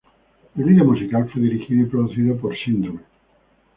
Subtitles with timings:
[0.57, 3.01] El video musical fue dirigido y producido por Syndrome.